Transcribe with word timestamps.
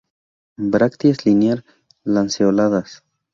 Brácteas 0.57 1.27
linear-lanceoladas. 1.27 3.03